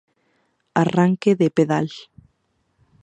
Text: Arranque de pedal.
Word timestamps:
Arranque 0.83 1.31
de 1.43 1.49
pedal. 1.57 1.87